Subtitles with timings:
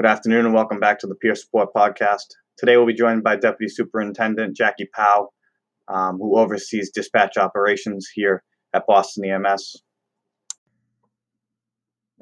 [0.00, 2.24] Good afternoon and welcome back to the Peer Support Podcast.
[2.56, 5.34] Today we'll be joined by Deputy Superintendent Jackie Powell,
[5.88, 8.42] um, who oversees dispatch operations here
[8.72, 9.82] at Boston EMS.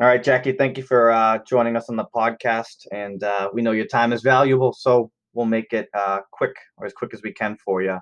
[0.01, 2.85] All right, Jackie, thank you for uh, joining us on the podcast.
[2.91, 6.87] And uh, we know your time is valuable, so we'll make it uh, quick or
[6.87, 7.97] as quick as we can for you.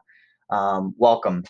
[0.49, 1.45] Um, welcome.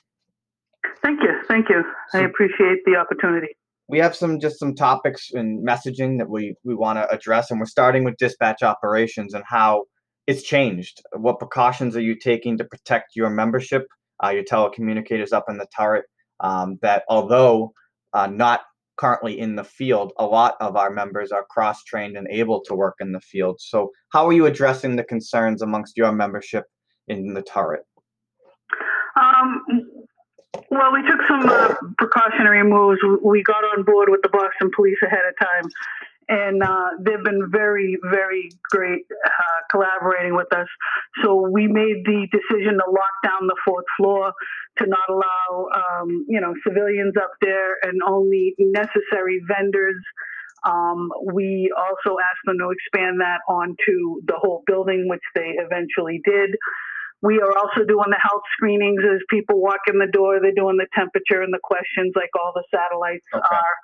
[1.00, 1.42] Thank you.
[1.46, 1.84] Thank you.
[2.12, 3.54] I appreciate the opportunity
[3.88, 7.60] we have some just some topics and messaging that we we want to address and
[7.60, 9.84] we're starting with dispatch operations and how
[10.26, 11.02] it's changed.
[11.12, 13.86] What precautions are you taking to protect your membership
[14.24, 16.04] uh, your telecommunicators up in the turret?
[16.40, 17.72] Um, that although
[18.12, 18.62] uh, not
[18.98, 22.74] currently in the field a lot of our members are cross trained and able to
[22.74, 23.60] work in the field.
[23.60, 26.64] So how are you addressing the concerns amongst your membership
[27.08, 27.84] in the turret?
[29.20, 29.62] Um,
[30.70, 33.00] well, we took some uh, precautionary moves.
[33.22, 35.70] We got on board with the Boston Police ahead of time,
[36.28, 40.66] and uh, they've been very, very great uh, collaborating with us.
[41.22, 44.32] So we made the decision to lock down the fourth floor
[44.78, 49.96] to not allow, um, you know, civilians up there and only necessary vendors.
[50.66, 56.20] Um, we also asked them to expand that onto the whole building, which they eventually
[56.24, 56.56] did.
[57.26, 60.38] We are also doing the health screenings as people walk in the door.
[60.40, 63.42] They're doing the temperature and the questions like all the satellites okay.
[63.50, 63.74] are.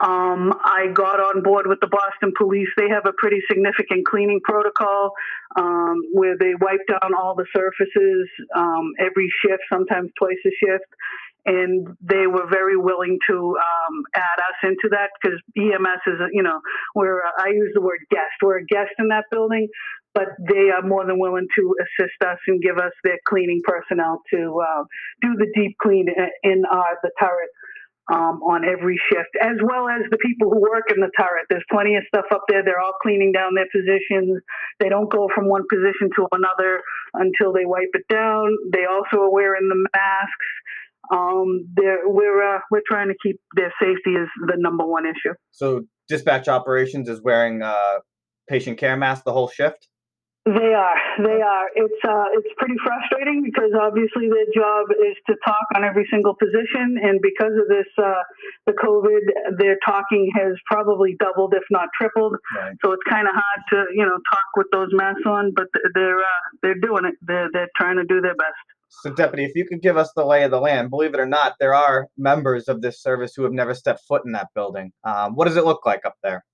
[0.00, 2.68] Um, I got on board with the Boston Police.
[2.76, 5.12] They have a pretty significant cleaning protocol
[5.56, 10.88] um, where they wipe down all the surfaces um, every shift, sometimes twice a shift.
[11.46, 16.42] And they were very willing to um, add us into that because EMS is, you
[16.42, 16.60] know,
[16.94, 18.40] we're, I use the word guest.
[18.42, 19.68] We're a guest in that building
[20.14, 24.22] but they are more than willing to assist us and give us their cleaning personnel
[24.32, 24.84] to uh,
[25.22, 26.06] do the deep clean
[26.42, 27.50] in uh, the turret
[28.12, 31.46] um, on every shift, as well as the people who work in the turret.
[31.48, 32.64] There's plenty of stuff up there.
[32.64, 34.40] They're all cleaning down their positions.
[34.80, 36.82] They don't go from one position to another
[37.14, 38.56] until they wipe it down.
[38.72, 40.50] They also are wearing the masks.
[41.12, 45.34] Um, we're uh, we're trying to keep their safety as the number one issue.
[45.50, 47.98] So dispatch operations is wearing uh,
[48.48, 49.88] patient care mask the whole shift.
[50.46, 50.96] They are.
[51.20, 51.68] They are.
[51.76, 56.34] It's uh, it's pretty frustrating because obviously their job is to talk on every single
[56.34, 58.24] position, and because of this, uh,
[58.64, 62.36] the COVID, their talking has probably doubled, if not tripled.
[62.56, 62.72] Right.
[62.82, 66.18] So it's kind of hard to you know talk with those masks on, but they're
[66.18, 67.16] uh, they're doing it.
[67.20, 68.64] They're they're trying to do their best.
[69.02, 71.26] So, Deputy, if you could give us the lay of the land, believe it or
[71.26, 74.90] not, there are members of this service who have never stepped foot in that building.
[75.04, 76.44] Um, what does it look like up there?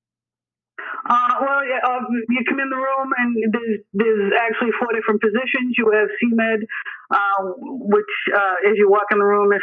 [1.04, 5.76] Uh, well, um, you come in the room and there's, there's actually four different positions.
[5.76, 6.62] You have CMED,
[7.10, 7.42] uh,
[7.92, 9.62] which uh, as you walk in the room, if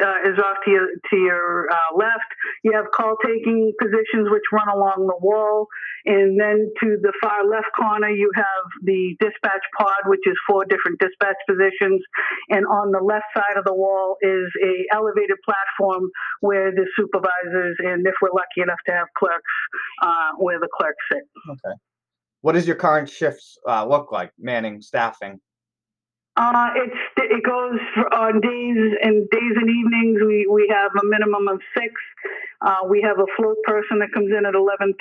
[0.00, 2.30] uh, is off to your, to your uh, left.
[2.62, 5.68] You have call taking positions which run along the wall.
[6.04, 10.64] And then to the far left corner, you have the dispatch pod, which is four
[10.64, 12.02] different dispatch positions.
[12.50, 16.10] And on the left side of the wall is a elevated platform
[16.40, 19.54] where the supervisors and if we're lucky enough to have clerks,
[20.02, 21.22] uh, where the clerks sit.
[21.48, 21.76] Okay.
[22.40, 25.40] What does your current shifts uh, look like, manning, staffing?
[26.34, 27.78] Uh, it's it goes
[28.16, 30.18] on days and days and evenings.
[30.24, 31.92] We we have a minimum of six.
[32.62, 34.96] Uh, we have a float person that comes in at 11:30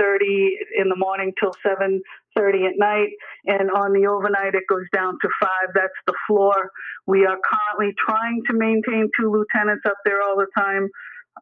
[0.76, 3.12] in the morning till 7:30 at night,
[3.46, 5.74] and on the overnight it goes down to five.
[5.74, 6.70] That's the floor.
[7.08, 10.90] We are currently trying to maintain two lieutenants up there all the time,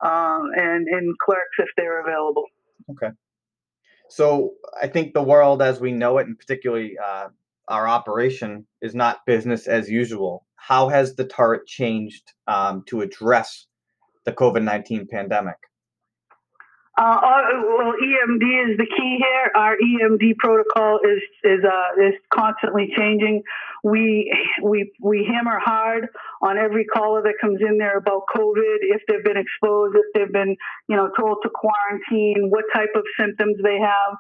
[0.02, 2.46] uh, and and clerks if they're available.
[2.92, 3.10] Okay.
[4.10, 7.30] So I think the world as we know it, and particularly uh,
[7.70, 10.46] our operation is not business as usual.
[10.56, 13.68] How has the turret changed um, to address
[14.26, 15.56] the COVID 19 pandemic?
[16.98, 17.16] Uh,
[17.78, 19.52] well, EMD is the key here.
[19.56, 23.42] Our EMD protocol is is uh, is constantly changing.
[23.84, 24.32] We
[24.64, 26.08] we we hammer hard
[26.42, 30.32] on every caller that comes in there about COVID, if they've been exposed, if they've
[30.32, 30.56] been
[30.88, 34.18] you know told to quarantine, what type of symptoms they have.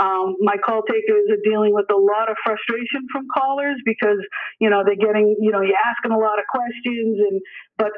[0.00, 4.24] Um, my call takers are dealing with a lot of frustration from callers because
[4.58, 7.40] you know they're getting you know you're asking a lot of questions and
[7.76, 7.92] but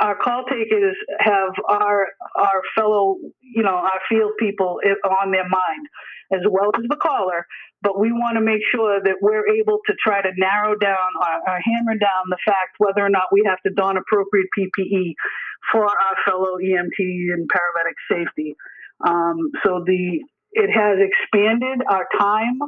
[0.00, 4.80] our call takers have our our fellow you know our field people
[5.22, 5.86] on their mind
[6.32, 7.46] as well as the caller
[7.82, 11.50] but we want to make sure that we're able to try to narrow down or,
[11.50, 15.14] or hammer down the fact whether or not we have to don appropriate PPE
[15.72, 18.54] for our fellow EMT and paramedic safety.
[19.06, 20.20] Um, so the
[20.52, 22.58] it has expanded our time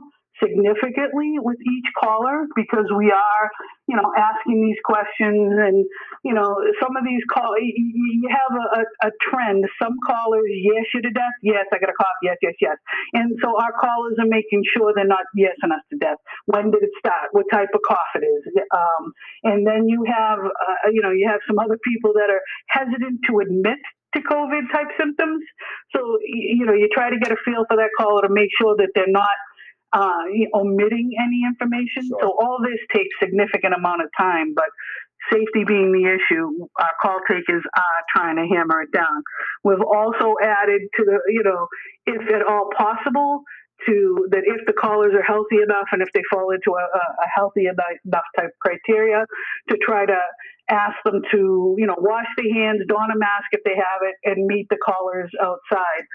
[0.43, 3.45] significantly with each caller because we are,
[3.87, 5.87] you know, asking these questions and,
[6.25, 9.65] you know, some of these call you have a, a, a trend.
[9.81, 11.37] Some callers, yes, you're to death.
[11.43, 12.19] Yes, I got a cough.
[12.23, 12.77] Yes, yes, yes.
[13.15, 16.19] And so our callers are making sure they're not yesing us to death.
[16.47, 17.31] When did it start?
[17.33, 18.43] What type of cough it is?
[18.75, 19.13] Um,
[19.45, 23.21] and then you have, uh, you know, you have some other people that are hesitant
[23.29, 23.79] to admit
[24.15, 25.43] to COVID type symptoms.
[25.95, 28.77] So, you know, you try to get a feel for that caller to make sure
[28.77, 29.37] that they're not
[29.93, 30.25] uh,
[30.55, 32.09] omitting any information.
[32.09, 32.19] Sure.
[32.21, 34.71] So all this takes significant amount of time, but
[35.31, 39.23] safety being the issue, our call takers are trying to hammer it down.
[39.63, 41.69] We've also added to the, you know,
[42.07, 43.43] if at all possible,
[43.87, 47.29] to that if the callers are healthy enough and if they fall into a, a
[47.35, 49.27] healthy enough type criteria
[49.69, 50.19] to try to
[50.71, 54.15] ask them to, you know, wash their hands, don a mask if they have it,
[54.25, 56.07] and meet the callers outside.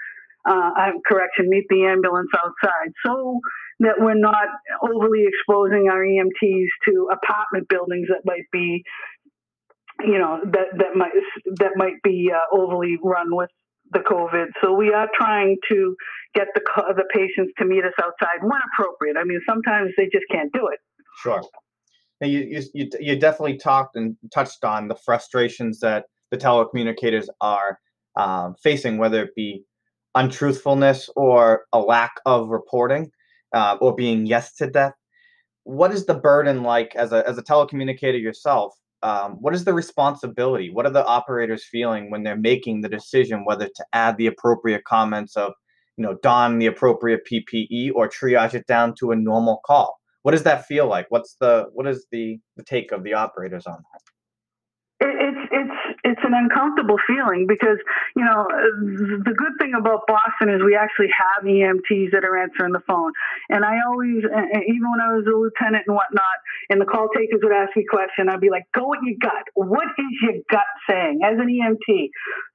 [0.48, 3.38] Uh, correction, meet the ambulance outside, so
[3.80, 4.48] that we're not
[4.82, 8.82] overly exposing our EMTs to apartment buildings that might be,
[10.00, 11.12] you know, that that might
[11.58, 13.50] that might be uh, overly run with
[13.92, 14.46] the COVID.
[14.62, 15.96] So we are trying to
[16.34, 16.60] get the
[16.96, 19.16] the patients to meet us outside when appropriate.
[19.16, 20.80] I mean, sometimes they just can't do it.
[21.22, 21.42] Sure.
[22.20, 27.78] You you you definitely talked and touched on the frustrations that the telecommunicators are
[28.16, 29.64] um, facing, whether it be
[30.16, 33.10] untruthfulness or a lack of reporting,
[33.52, 34.94] uh, or being yes to death.
[35.64, 38.74] What is the burden like as a as a telecommunicator yourself?
[39.02, 40.70] Um, what is the responsibility?
[40.70, 44.82] What are the operators feeling when they're making the decision whether to add the appropriate
[44.84, 45.52] comments of,
[45.96, 49.98] you know, don the appropriate PPE or triage it down to a normal call?
[50.22, 51.06] What does that feel like?
[51.10, 54.00] What's the what is the the take of the operators on that?
[56.04, 57.78] It's an uncomfortable feeling because
[58.14, 58.46] you know
[59.24, 63.12] the good thing about Boston is we actually have EMTs that are answering the phone,
[63.50, 66.38] and I always even when I was a lieutenant and whatnot,
[66.70, 69.18] and the call takers would ask me a question, I'd be like, "Go with your
[69.20, 69.44] gut.
[69.54, 72.10] What is your gut saying?" As an EMT,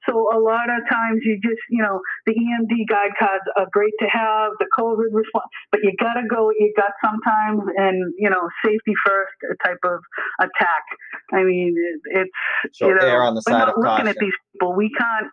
[0.07, 3.93] so a lot of times you just you know the EMD guide cards are great
[3.99, 8.13] to have, the COVID response, but you got to go with your gut sometimes, and
[8.17, 9.99] you know safety first type of
[10.39, 10.83] attack.
[11.33, 11.73] I mean,
[12.11, 12.29] it,
[12.63, 14.07] it's so you know on the side of looking caution.
[14.07, 14.75] at these people.
[14.75, 15.27] We can't,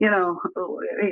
[0.00, 0.40] you know,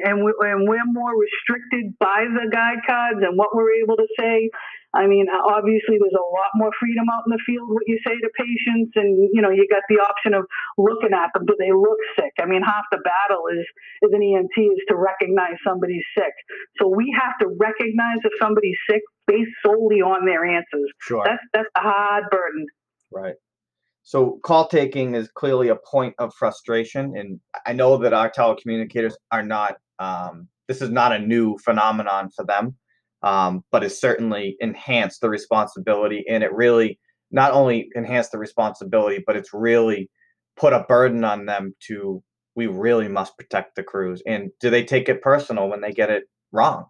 [0.05, 4.09] and we and we're more restricted by the guide cards and what we're able to
[4.19, 4.51] say.
[4.93, 7.71] I mean, obviously, there's a lot more freedom out in the field.
[7.71, 10.47] What you say to patients, and you know, you got the option of
[10.79, 11.47] looking at them.
[11.47, 12.33] Do they look sick?
[12.41, 13.63] I mean, half the battle is
[14.03, 16.35] is an EMT is to recognize somebody's sick.
[16.81, 20.91] So we have to recognize if somebody's sick based solely on their answers.
[20.99, 21.23] Sure.
[21.25, 22.67] That's that's a hard burden.
[23.13, 23.37] Right.
[24.03, 29.15] So call taking is clearly a point of frustration, and I know that our telecommunicators
[29.31, 29.77] are not.
[29.99, 32.77] Um, this is not a new phenomenon for them,
[33.23, 36.99] um, but it's certainly enhanced the responsibility, and it really
[37.31, 40.11] not only enhanced the responsibility, but it's really
[40.57, 42.23] put a burden on them to.
[42.57, 46.11] We really must protect the crews, and do they take it personal when they get
[46.11, 46.87] it wrong?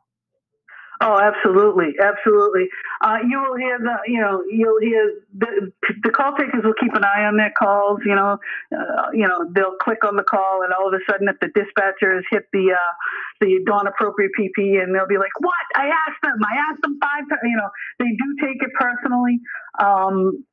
[1.02, 2.69] Oh, absolutely, absolutely.
[3.00, 5.73] Uh, you will hear the, you know, you'll hear the,
[6.05, 8.00] the call takers will keep an eye on their calls.
[8.05, 8.37] You know,
[8.76, 11.49] uh, you know, they'll click on the call, and all of a sudden, if the
[11.56, 12.93] dispatchers hit the uh,
[13.41, 15.67] the don appropriate PP, and they'll be like, "What?
[15.76, 16.37] I asked them.
[16.44, 19.41] I asked them five times." You know, they do take it personally.
[19.82, 20.44] Um,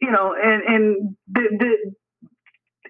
[0.00, 1.94] you know, and and the, the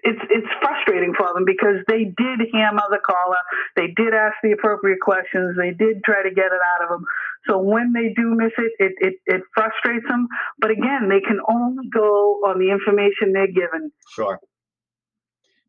[0.03, 3.37] it's it's frustrating for them because they did hammer the caller,
[3.75, 7.05] they did ask the appropriate questions, they did try to get it out of them.
[7.47, 10.27] So when they do miss it, it it, it frustrates them.
[10.59, 13.91] But again, they can only go on the information they're given.
[14.13, 14.39] Sure.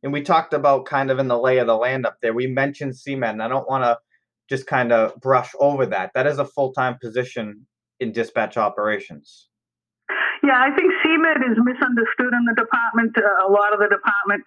[0.02, 2.32] And we talked about kind of in the lay of the land up there.
[2.32, 3.98] We mentioned CMED, and I don't want to
[4.48, 6.12] just kind of brush over that.
[6.14, 7.66] That is a full time position
[8.00, 9.49] in dispatch operations.
[10.42, 13.16] Yeah, I think CMED is misunderstood in the department.
[13.18, 14.44] Uh, a lot of the department.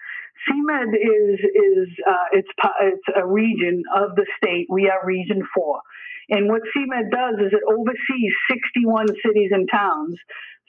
[0.48, 2.50] CMED is is uh, it's
[2.82, 4.68] it's a region of the state.
[4.70, 5.82] We are Region Four,
[6.30, 10.18] and what CMED does is it oversees 61 cities and towns,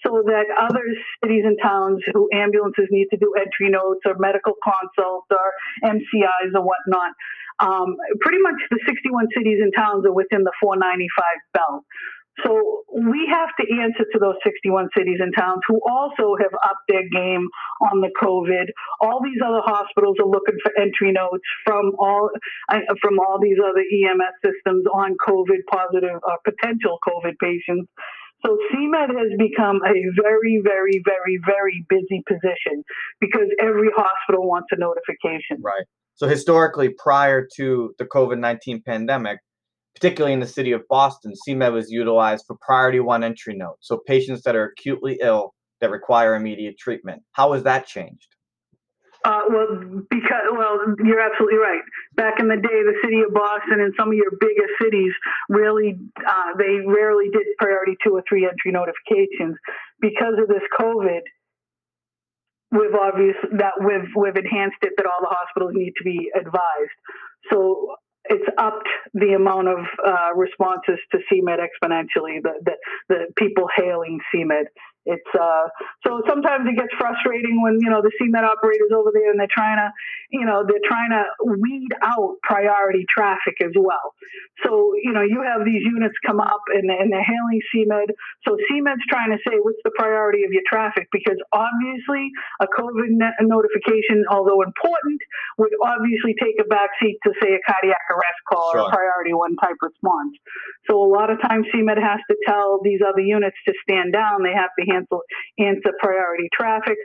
[0.05, 0.85] so that other
[1.25, 5.47] cities and towns who ambulances need to do entry notes or medical consults or
[5.89, 7.13] MCIs or whatnot.
[7.61, 11.85] Um, pretty much the 61 cities and towns are within the 495 belt.
[12.43, 16.87] So we have to answer to those 61 cities and towns who also have upped
[16.89, 17.47] their game
[17.93, 18.67] on the COVID.
[19.01, 22.31] All these other hospitals are looking for entry notes from all
[23.01, 27.89] from all these other EMS systems on COVID positive uh, potential COVID patients.
[28.45, 32.85] So CMED has become a very, very, very, very busy position
[33.21, 35.63] because every hospital wants a notification.
[35.63, 35.85] Right.
[36.17, 39.39] So historically, prior to the COVID nineteen pandemic,
[39.95, 43.87] particularly in the city of Boston, CMED was utilized for priority one entry notes.
[43.87, 47.23] So patients that are acutely ill that require immediate treatment.
[47.33, 48.35] How has that changed?
[49.25, 49.69] Uh, well,
[50.11, 51.81] because well, you're absolutely right.
[52.15, 55.13] Back in the day, the city of Boston and some of your biggest cities
[55.49, 59.57] really uh, they rarely did priority two or three entry notifications
[60.01, 61.25] because of this COVID.
[62.71, 66.99] We've obviously that we've we've enhanced it that all the hospitals need to be advised.
[67.51, 67.97] So
[68.27, 72.43] it's upped the amount of uh, responses to CMED exponentially.
[72.43, 72.73] The, the
[73.09, 74.65] the people hailing CMED.
[75.07, 75.69] It's uh,
[76.07, 79.53] so sometimes it gets frustrating when you know the CMED operators over there and they're
[79.53, 79.93] trying to,
[80.33, 84.17] you know, they're trying to weed out priority traffic as well.
[84.65, 88.17] So you know you have these units come up and, and they're hailing CMED.
[88.49, 93.13] So CMED's trying to say what's the priority of your traffic because obviously a COVID
[93.45, 95.21] notification, although important,
[95.59, 98.81] would obviously take a backseat to say a cardiac arrest call sure.
[98.83, 100.33] or a priority one type response.
[100.89, 104.43] So a lot of times CMED has to tell these other units to stand down.
[104.43, 105.21] They have to cancel
[105.59, 106.97] answer priority traffic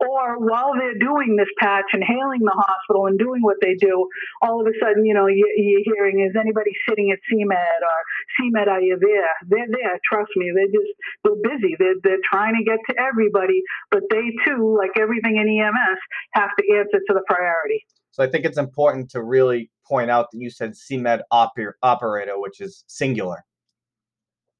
[0.00, 4.08] or while they're doing this patch and hailing the hospital and doing what they do,
[4.42, 7.98] all of a sudden, you know, you, are hearing, is anybody sitting at CMED or
[8.36, 9.32] CMED, are you there?
[9.48, 9.98] They're there.
[10.04, 10.52] Trust me.
[10.54, 10.92] They're just,
[11.24, 11.76] they're busy.
[11.78, 16.00] They're, they're trying to get to everybody, but they too, like everything in EMS,
[16.32, 17.84] have to answer to the priority.
[18.10, 22.38] So I think it's important to really point out that you said CMED oper- operator,
[22.38, 23.44] which is singular.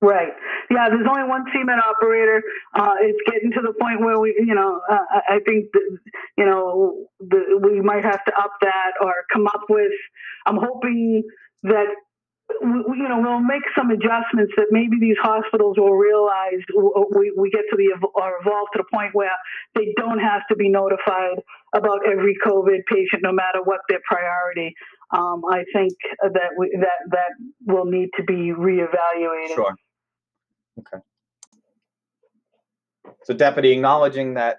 [0.01, 0.33] Right.
[0.71, 2.43] Yeah, there's only one CMED operator.
[2.75, 5.67] Uh, it's getting to the point where we, you know, uh, I think,
[6.37, 9.93] you know, the, we might have to up that or come up with.
[10.47, 11.23] I'm hoping
[11.63, 11.87] that
[12.63, 16.63] we, you know, we'll make some adjustments that maybe these hospitals will realize
[17.15, 19.33] we, we get to the or evolve to the point where
[19.75, 21.43] they don't have to be notified
[21.75, 24.75] about every COVID patient, no matter what their priority.
[25.11, 29.55] Um, I think that we, that that will need to be reevaluated.
[29.55, 29.75] Sure.
[30.79, 31.03] Okay.
[33.25, 34.59] So, deputy, acknowledging that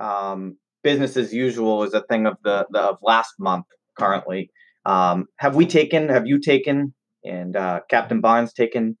[0.00, 3.66] um, business as usual is a thing of the, the of last month
[3.98, 4.50] currently.
[4.86, 6.08] Um, have we taken?
[6.08, 6.94] Have you taken?
[7.24, 8.96] And uh, Captain Barnes taken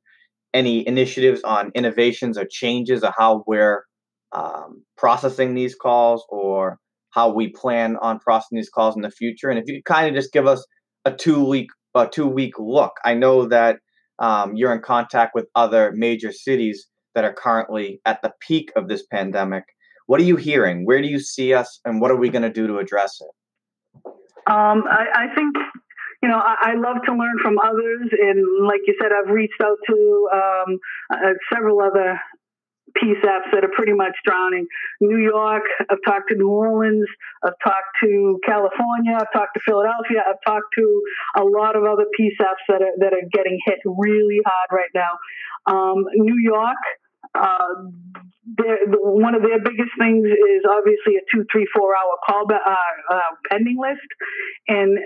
[0.52, 3.84] any initiatives on innovations or changes of how we're
[4.32, 6.78] um, processing these calls or
[7.10, 9.48] how we plan on processing these calls in the future?
[9.48, 10.64] And if you could kind of just give us
[11.04, 12.92] a two week a two week look.
[13.04, 13.78] I know that
[14.20, 18.88] um, you're in contact with other major cities that are currently at the peak of
[18.88, 19.64] this pandemic.
[20.06, 20.84] What are you hearing?
[20.84, 23.30] Where do you see us, and what are we going to do to address it?
[24.46, 25.54] Um, I, I, think
[26.22, 29.60] you know I, I, love to learn from others, and like you said, I've reached
[29.62, 30.78] out to um,
[31.12, 32.18] uh, several other
[32.98, 34.66] PSAPs that are pretty much drowning.
[35.00, 37.06] New York, I've talked to New Orleans,
[37.44, 41.02] I've talked to California, I've talked to Philadelphia, I've talked to
[41.36, 45.12] a lot of other PSAPs that are, that are getting hit really hard right now.
[45.66, 46.78] Um, New York,
[47.34, 47.74] uh,
[48.56, 53.20] one of their biggest things is obviously a two, three, four hour call uh, uh,
[53.48, 54.08] pending list,
[54.66, 54.98] and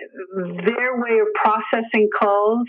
[0.64, 2.66] their way of processing calls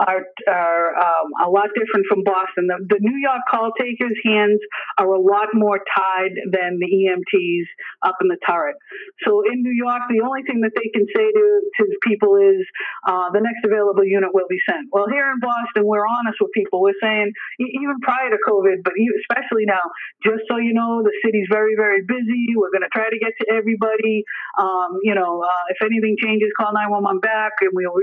[0.00, 2.66] are, are um, a lot different from Boston.
[2.66, 4.58] The, the, New York call takers' hands
[4.98, 7.66] are a lot more tied than the EMTs
[8.02, 8.74] up in the turret.
[9.22, 11.46] So in New York, the only thing that they can say to,
[11.78, 12.66] to people is
[13.06, 14.90] uh, the next available unit will be sent.
[14.90, 16.82] Well, here in Boston, we're honest with people.
[16.82, 17.30] We're saying,
[17.62, 19.94] even prior to COVID, but especially now,
[20.26, 22.58] just so you know, the city's very, very busy.
[22.58, 24.26] We're going to try to get to everybody.
[24.58, 27.94] Um, you know, uh, if anything changes, call 911 back and we'll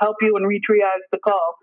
[0.00, 1.54] help you and retriage the call.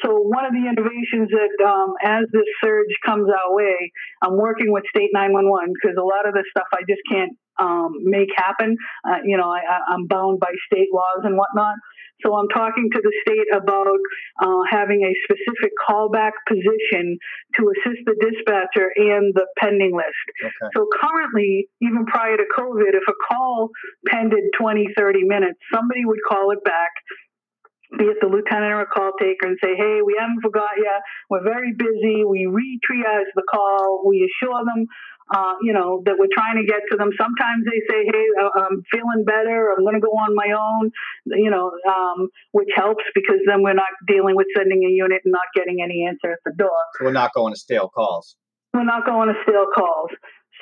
[0.00, 3.92] So one of the innovations that, um, as this surge comes our way,
[4.22, 7.92] I'm working with State 911 because a lot of this stuff I just can't um,
[8.00, 8.76] make happen.
[9.04, 9.60] Uh, you know, I,
[9.92, 11.76] am bound by state laws and whatnot.
[12.24, 13.98] So I'm talking to the state about
[14.40, 17.18] uh, having a specific callback position
[17.58, 20.22] to assist the dispatcher and the pending list.
[20.38, 20.70] Okay.
[20.76, 23.70] So currently, even prior to COVID, if a call
[24.06, 26.90] pended 20, 30 minutes, somebody would call it back
[27.98, 30.92] be it the lieutenant or a call taker and say, hey, we haven't forgot you.
[31.28, 32.24] We're very busy.
[32.24, 34.02] We re-triage the call.
[34.06, 34.86] We assure them,
[35.34, 37.10] uh, you know, that we're trying to get to them.
[37.20, 39.74] Sometimes they say, hey, uh, I'm feeling better.
[39.76, 40.90] I'm going to go on my own,
[41.26, 45.32] you know, um, which helps because then we're not dealing with sending a unit and
[45.32, 46.80] not getting any answer at the door.
[46.98, 48.36] So we're not going to stale calls.
[48.72, 50.10] We're not going to stale calls.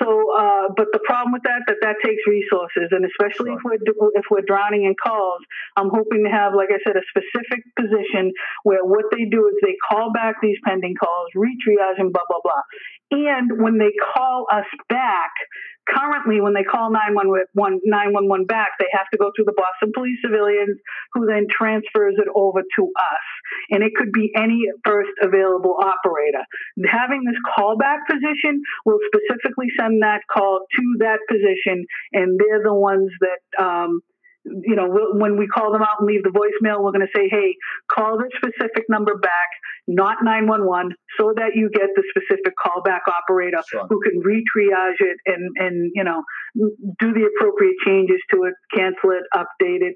[0.01, 3.77] So, uh, but the problem with that, that that takes resources, and especially if we're
[4.17, 5.41] if we're drowning in calls,
[5.77, 9.55] I'm hoping to have, like I said, a specific position where what they do is
[9.61, 12.63] they call back these pending calls, retriage, and blah blah blah.
[13.11, 15.31] And when they call us back,
[15.89, 17.47] currently when they call 911,
[17.85, 20.77] 911 back, they have to go through the Boston Police Civilians,
[21.13, 23.25] who then transfers it over to us.
[23.69, 26.43] and it could be any first available operator.
[26.89, 32.73] Having this callback position will specifically send that call to that position, and they're the
[32.73, 34.01] ones that um,
[34.45, 37.29] you know, when we call them out and leave the voicemail, we're going to say,
[37.29, 37.55] hey,
[37.91, 39.49] call this specific number back,
[39.87, 43.85] not 911, so that you get the specific callback operator sure.
[43.89, 46.23] who can re-triage it and, and, you know,
[46.55, 49.95] do the appropriate changes to it, cancel it, update it,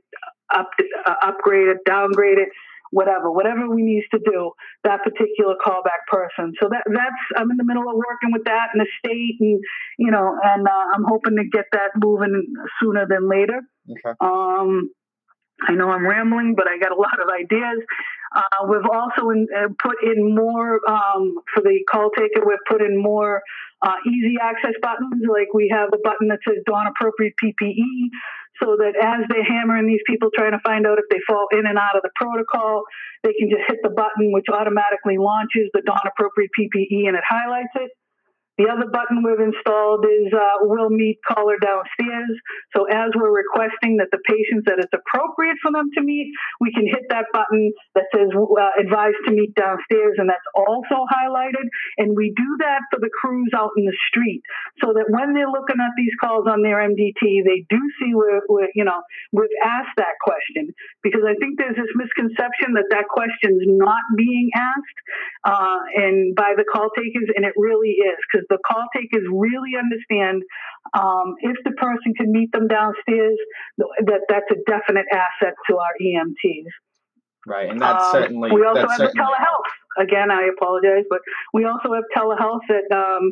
[0.54, 0.70] up,
[1.06, 2.50] uh, upgrade it, downgrade it,
[2.92, 4.52] whatever, whatever we need to do,
[4.84, 6.54] that particular callback person.
[6.62, 9.60] So that that's I'm in the middle of working with that in the state, and
[9.98, 13.62] you know, and uh, I'm hoping to get that moving sooner than later.
[13.90, 14.16] Okay.
[14.20, 14.90] Um,
[15.68, 17.80] I know I'm rambling, but I got a lot of ideas.
[18.36, 22.44] Uh, we've also in, uh, put in more um, for the call taker.
[22.46, 23.42] We've put in more
[23.82, 28.12] uh, easy access buttons, like we have a button that says "Don Appropriate PPE,"
[28.62, 31.66] so that as they're hammering these people trying to find out if they fall in
[31.66, 32.84] and out of the protocol,
[33.24, 37.24] they can just hit the button, which automatically launches the Don Appropriate PPE and it
[37.28, 37.92] highlights it.
[38.58, 42.32] The other button we've installed is uh, We'll Meet Caller Downstairs.
[42.72, 46.32] So as we're requesting that the patients that it's appropriate for them to meet,
[46.64, 51.04] we can hit that button that says uh, advised to meet downstairs, and that's also
[51.12, 51.68] highlighted.
[52.00, 54.40] And we do that for the crews out in the street
[54.80, 58.40] so that when they're looking at these calls on their MDT, they do see where,
[58.48, 59.04] where you know,
[59.36, 60.72] we've asked that question
[61.04, 65.00] because I think there's this misconception that that question's not being asked
[65.44, 69.74] uh, and by the call takers, and it really is because the call takers really
[69.78, 70.44] understand
[70.94, 73.38] um, if the person can meet them downstairs,
[73.78, 76.72] that that's a definite asset to our EMTs.
[77.48, 79.70] Right, and that's um, certainly we also have telehealth.
[79.98, 81.20] Again, I apologize, but
[81.54, 83.32] we also have telehealth that um,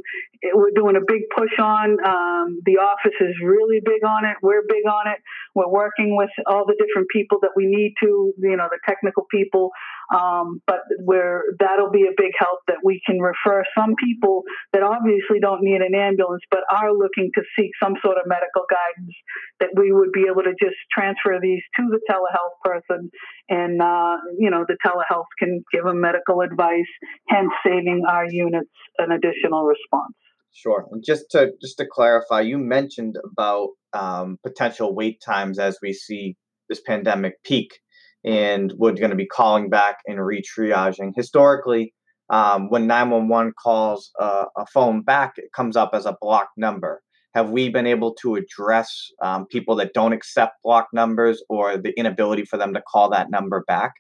[0.54, 1.98] we're doing a big push on.
[2.06, 4.38] Um, the office is really big on it.
[4.44, 5.18] We're big on it.
[5.56, 9.26] We're working with all the different people that we need to, you know, the technical
[9.32, 9.72] people.
[10.14, 14.84] Um, but where that'll be a big help that we can refer some people that
[14.84, 19.16] obviously don't need an ambulance, but are looking to seek some sort of medical guidance.
[19.60, 23.10] That we would be able to just transfer these to the telehealth person,
[23.50, 26.92] and uh, you know, the telehealth can give them medical advice,
[27.30, 30.16] hence saving our units an additional response.
[30.54, 30.86] Sure.
[30.92, 35.94] And just to just to clarify, you mentioned about um, potential wait times as we
[35.94, 36.36] see
[36.70, 37.80] this pandemic peak,
[38.24, 41.14] and we're going to be calling back and retriaging.
[41.16, 41.94] Historically,
[42.30, 47.02] um, when 911 calls uh, a phone back, it comes up as a blocked number.
[47.34, 51.98] Have we been able to address um, people that don't accept block numbers or the
[51.98, 53.94] inability for them to call that number back?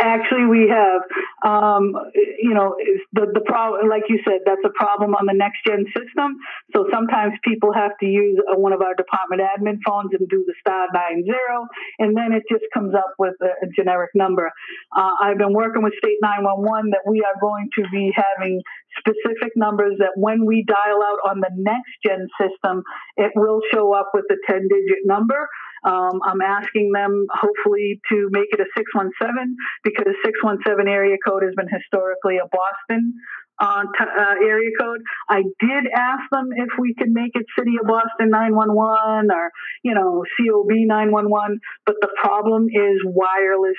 [0.00, 1.02] Actually, we have,
[1.44, 1.94] um,
[2.38, 2.76] you know,
[3.12, 6.38] the the problem, like you said, that's a problem on the next gen system.
[6.72, 10.44] So sometimes people have to use a, one of our department admin phones and do
[10.46, 11.66] the star nine zero,
[11.98, 14.50] and then it just comes up with a, a generic number.
[14.96, 18.62] Uh, I've been working with State 911 that we are going to be having
[18.98, 22.82] specific numbers that when we dial out on the next gen system,
[23.16, 25.48] it will show up with a 10 digit number.
[25.84, 31.54] Um, I'm asking them hopefully to make it a 617 because 617 area code has
[31.54, 33.14] been historically a Boston
[33.62, 35.00] uh, t- uh, area code.
[35.28, 39.50] I did ask them if we could make it City of Boston 911 or,
[39.82, 43.78] you know, COB 911, but the problem is wireless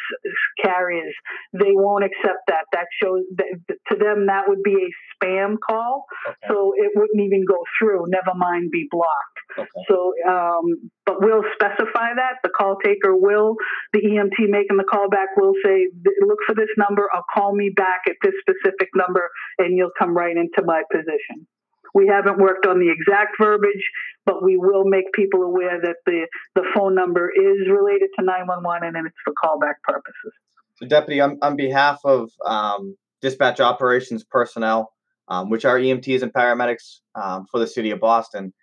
[0.64, 1.14] carriers.
[1.54, 2.66] They won't accept that.
[2.72, 4.90] That shows that to them that would be a
[5.24, 6.38] spam call, okay.
[6.48, 8.06] so it wouldn't even go through.
[8.08, 9.40] Never mind be blocked.
[9.58, 9.70] Okay.
[9.88, 12.42] So, um, but we'll specify that.
[12.44, 13.56] The call taker will,
[13.94, 15.88] the EMT making the call back will say,
[16.22, 20.16] look for this number or call me back at this specific number and you'll come
[20.16, 21.48] right into my position.
[21.94, 23.84] We haven't worked on the exact verbiage,
[24.26, 28.96] but we will make people aware that the, the phone number is related to 911
[28.96, 30.34] and it's for callback purposes.
[30.76, 34.93] So, Deputy, on, on behalf of um, dispatch operations personnel,
[35.28, 38.54] um, which are EMTs and paramedics um, for the city of Boston,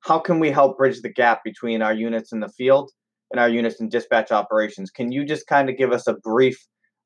[0.00, 2.90] how can we help bridge the gap between our units in the field
[3.30, 4.90] and our units in dispatch operations?
[4.90, 6.58] Can you just kind of give us a brief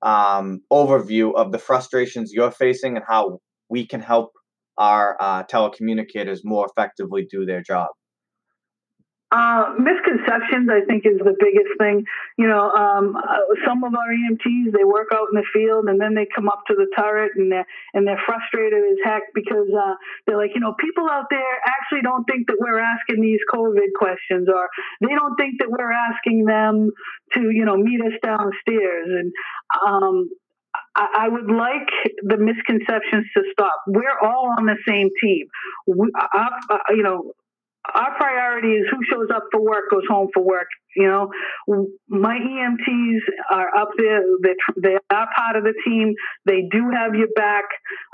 [0.03, 4.31] um, overview of the frustrations you're facing and how we can help
[4.79, 7.89] our uh, telecommunicators more effectively do their job?
[9.37, 12.05] Uh, misconceptions, I think, is the biggest thing.
[12.39, 16.01] You know, um, uh, some of our EMTs they work out in the field and
[16.01, 19.69] then they come up to the turret and they're and they're frustrated as heck because
[19.77, 19.95] uh,
[20.27, 23.93] they're like, you know, people out there actually don't think that we're asking these COVID
[23.99, 24.71] questions or
[25.03, 26.91] they don't think that we're asking them
[27.35, 29.33] to, you know, meet us downstairs and.
[29.87, 30.31] Um,
[30.95, 31.89] I would like
[32.23, 33.83] the misconceptions to stop.
[33.87, 35.47] We're all on the same team.
[35.87, 37.33] We, uh, uh, you know,
[37.97, 41.29] our priority is who shows up for work goes home for work You know,
[42.09, 44.25] my EMTs are up there.
[44.43, 46.15] They they are part of the team.
[46.47, 47.65] They do have your back.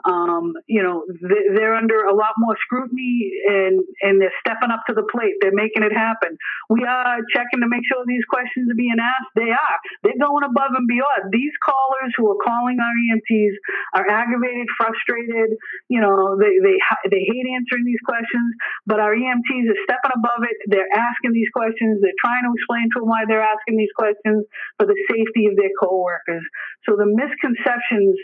[0.05, 1.07] Um, you know,
[1.55, 5.39] they're under a lot more scrutiny, and and they're stepping up to the plate.
[5.41, 6.37] They're making it happen.
[6.69, 9.31] We are checking to make sure these questions are being asked.
[9.37, 9.79] They are.
[10.03, 11.31] They're going above and beyond.
[11.31, 13.55] These callers who are calling our EMTs
[13.95, 15.55] are aggravated, frustrated.
[15.87, 16.77] You know, they they
[17.15, 18.51] they hate answering these questions,
[18.91, 20.59] but our EMTs are stepping above it.
[20.67, 22.03] They're asking these questions.
[22.03, 24.45] They're trying to explain to them why they're asking these questions
[24.79, 26.45] for the safety of their coworkers.
[26.89, 28.17] So the misconceptions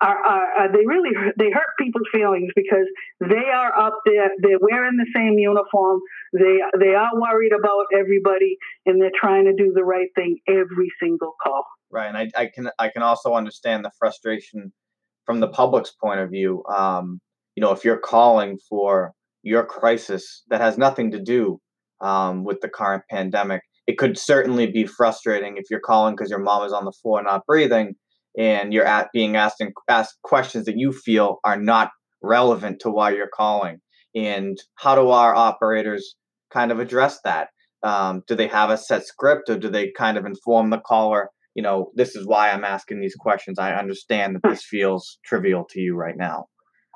[0.00, 2.86] are, are, are, they really they hurt people's feelings because
[3.20, 6.00] they are up there they're wearing the same uniform
[6.32, 8.56] they they are worried about everybody
[8.86, 12.46] and they're trying to do the right thing every single call right and i, I
[12.46, 14.72] can i can also understand the frustration
[15.26, 17.20] from the public's point of view um,
[17.56, 21.60] you know if you're calling for your crisis that has nothing to do
[22.00, 26.38] um, with the current pandemic it could certainly be frustrating if you're calling because your
[26.38, 27.94] mom is on the floor not breathing
[28.38, 31.90] and you're at being asked and asked questions that you feel are not
[32.22, 33.78] relevant to why you're calling.
[34.14, 36.16] And how do our operators
[36.52, 37.48] kind of address that?
[37.82, 41.30] Um, do they have a set script or do they kind of inform the caller
[41.54, 43.58] you know this is why i'm asking these questions.
[43.58, 46.46] I understand that this feels trivial to you right now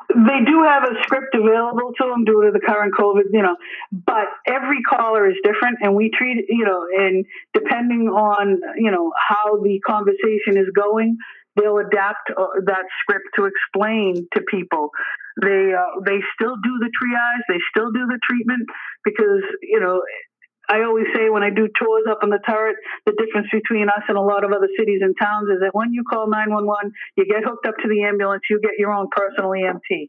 [0.09, 3.57] they do have a script available to them due to the current COVID, you know,
[3.91, 9.13] but every caller is different and we treat, you know, and depending on, you know,
[9.17, 11.17] how the conversation is going,
[11.57, 14.91] they'll adapt uh, that script to explain to people.
[15.41, 18.69] They, uh, they still do the triage, they still do the treatment
[19.05, 20.03] because, you know,
[20.73, 24.09] I always say when I do tours up in the turret, the difference between us
[24.09, 27.29] and a lot of other cities and towns is that when you call 911, you
[27.29, 30.09] get hooked up to the ambulance, you get your own personal EMT.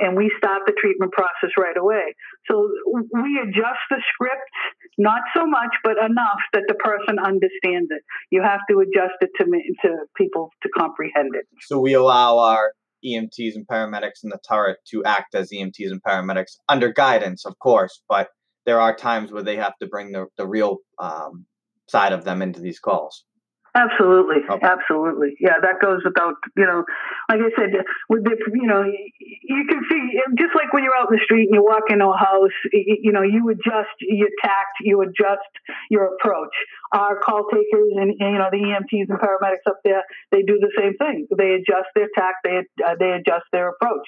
[0.00, 2.16] And we start the treatment process right away.
[2.50, 2.66] So
[3.12, 4.50] we adjust the script,
[4.98, 8.02] not so much, but enough that the person understands it.
[8.30, 11.44] You have to adjust it to, to people to comprehend it.
[11.60, 12.72] So we allow our
[13.04, 17.58] EMTs and paramedics in the turret to act as EMTs and paramedics under guidance, of
[17.58, 18.28] course, but
[18.64, 21.46] there are times where they have to bring the, the real um,
[21.88, 23.24] side of them into these calls.
[23.74, 24.60] Absolutely, okay.
[24.60, 25.32] absolutely.
[25.40, 26.84] Yeah, that goes without, you know,
[27.32, 27.72] like I said,
[28.10, 31.48] with the, you know, you can see just like when you're out in the street
[31.48, 35.48] and you walk into a house, you know, you adjust your tact, you adjust
[35.88, 36.52] your approach.
[36.92, 40.72] Our call takers and, you know the EMTs and paramedics up there, they do the
[40.76, 41.26] same thing.
[41.32, 44.04] They adjust their tact, they uh, they adjust their approach.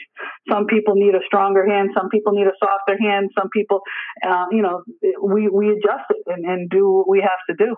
[0.47, 3.81] Some people need a stronger hand, some people need a softer hand, some people,
[4.23, 4.83] uh, you know,
[5.23, 7.75] we we adjust it and, and do what we have to do.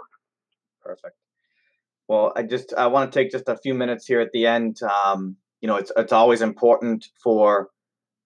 [0.83, 1.15] Perfect.
[2.09, 4.81] Well, I just I want to take just a few minutes here at the end.
[4.83, 7.71] Um, you know, it's it's always important for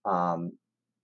[0.05, 0.53] um,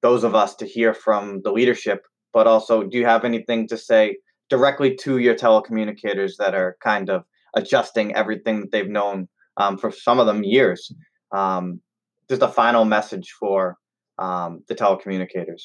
[0.03, 3.79] those of us to hear from the leadership, but also, do you have anything to
[3.79, 4.17] say
[4.51, 9.91] directly to your telecommunicators that are kind of adjusting everything that they've known um, for
[9.91, 10.93] some of them years?
[11.33, 11.81] Um,
[12.29, 13.79] just a final message for
[14.19, 15.63] um, the telecommunicators.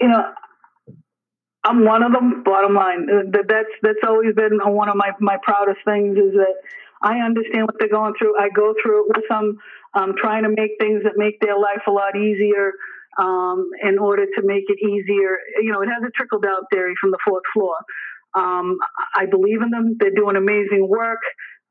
[0.00, 0.24] You know,
[1.66, 2.44] I'm one of them.
[2.44, 6.54] Bottom line, uh, that's that's always been one of my my proudest things is that
[7.02, 8.38] I understand what they're going through.
[8.38, 9.58] I go through it with them,
[9.94, 12.72] um, trying to make things that make their life a lot easier.
[13.18, 16.92] Um, in order to make it easier, you know, it has a trickle down theory
[17.00, 17.74] from the fourth floor.
[18.34, 18.76] Um,
[19.14, 19.96] I believe in them.
[19.98, 21.20] They're doing amazing work.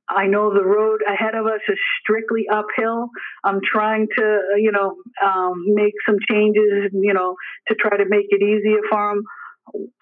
[0.10, 3.10] I know the road ahead of us is strictly uphill.
[3.44, 7.36] I'm trying to, you know, um, make some changes, you know,
[7.68, 9.24] to try to make it easier for them.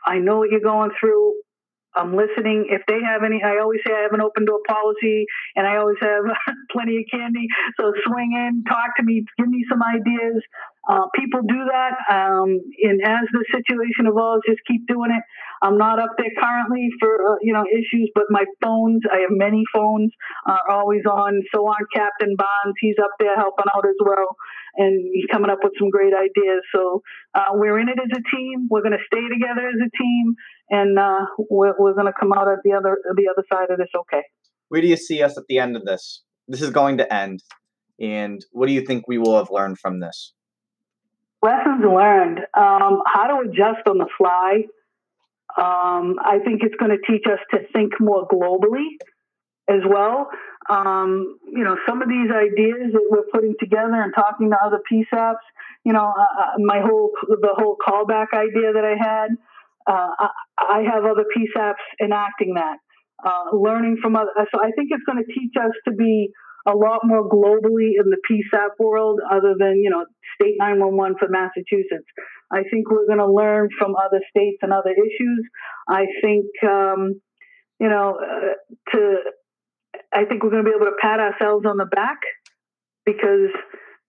[0.05, 1.33] I know what you're going through.
[1.95, 2.67] I'm listening.
[2.69, 5.77] If they have any, I always say I have an open door policy and I
[5.77, 6.25] always have
[6.71, 7.45] plenty of candy.
[7.79, 10.41] So swing in, talk to me, give me some ideas.
[10.89, 11.93] Uh, people do that.
[12.11, 15.23] Um, and as the situation evolves, just keep doing it.
[15.61, 19.31] I'm not up there currently for, uh, you know, issues, but my phones, I have
[19.31, 20.11] many phones,
[20.45, 21.41] are always on.
[21.53, 24.35] So on Captain Bonds, he's up there helping out as well.
[24.75, 26.61] And he's coming up with some great ideas.
[26.73, 27.03] So
[27.35, 28.67] uh, we're in it as a team.
[28.69, 30.35] We're going to stay together as a team
[30.69, 33.77] and uh, we're, we're going to come out at the other the other side of
[33.77, 34.23] this okay.
[34.69, 36.23] Where do you see us at the end of this?
[36.47, 37.43] This is going to end,
[37.99, 40.33] and what do you think we will have learned from this?
[41.41, 44.63] Lessons learned: um, how to adjust on the fly.
[45.55, 48.87] Um, I think it's going to teach us to think more globally
[49.69, 50.29] as well.
[50.69, 54.79] Um, you know, some of these ideas that we're putting together and talking to other
[54.91, 55.43] PSAPs.
[55.83, 59.31] You know, uh, uh, my whole the whole callback idea that I had
[59.87, 60.09] uh,
[60.59, 62.77] I, have other PSAPs enacting that,
[63.25, 64.31] uh, learning from other.
[64.53, 66.29] So I think it's going to teach us to be
[66.65, 70.05] a lot more globally in the PSAP world, other than you know
[70.39, 72.07] state 911 for Massachusetts.
[72.51, 75.49] I think we're going to learn from other states and other issues.
[75.89, 77.19] I think, um,
[77.79, 79.15] you know, uh, to,
[80.13, 82.19] I think we're going to be able to pat ourselves on the back
[83.05, 83.49] because,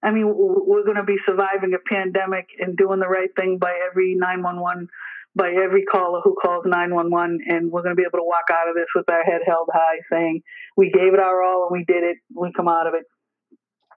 [0.02, 3.72] I mean, we're going to be surviving a pandemic and doing the right thing by
[3.90, 4.88] every 911
[5.36, 8.68] by every caller who calls 911 and we're going to be able to walk out
[8.68, 10.40] of this with our head held high saying
[10.76, 12.18] we gave it our all and we did it.
[12.32, 13.02] We come out of it.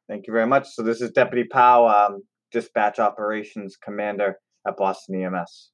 [0.07, 0.67] Thank you very much.
[0.69, 5.71] So this is deputy powell um, dispatch operations commander at boston ems